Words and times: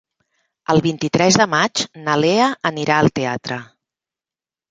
El 0.73 0.79
vint-i-tres 0.85 1.37
de 1.41 1.45
maig 1.51 1.83
na 2.07 2.17
Lea 2.23 2.47
anirà 2.71 2.97
al 3.03 3.13
teatre. 3.19 3.61